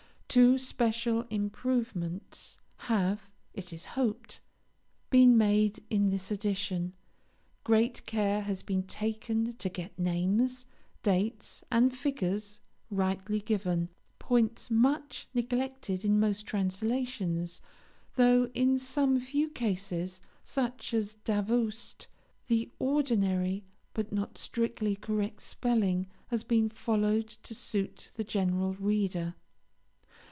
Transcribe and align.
Two 0.33 0.57
special 0.57 1.23
improvements 1.29 2.57
have, 2.87 3.29
it 3.53 3.73
is 3.73 3.83
hoped, 3.83 4.39
been 5.09 5.37
made 5.37 5.81
in 5.89 6.09
this 6.09 6.31
edition. 6.31 6.93
Great 7.65 8.05
care 8.05 8.43
has 8.43 8.63
been 8.63 8.83
taken 8.83 9.57
to 9.57 9.67
get 9.67 9.99
names, 9.99 10.65
dates, 11.03 11.65
and 11.69 11.93
figures 11.93 12.61
rightly 12.89 13.41
given, 13.41 13.89
points 14.19 14.71
much 14.71 15.27
neglected 15.33 16.05
in 16.05 16.17
most 16.17 16.45
translations, 16.45 17.61
though 18.15 18.49
in 18.53 18.79
some 18.79 19.19
few 19.19 19.49
cases, 19.49 20.21
such 20.45 20.93
as 20.93 21.15
Davoust, 21.25 22.07
the 22.47 22.71
ordinary 22.79 23.65
but 23.93 24.13
not 24.13 24.37
strictly 24.37 24.95
correct 24.95 25.41
spelling 25.41 26.07
has 26.27 26.45
been 26.45 26.69
followed 26.69 27.27
to 27.27 27.53
suit 27.53 28.13
the 28.15 28.23
general 28.23 28.75
reader. 28.75 29.35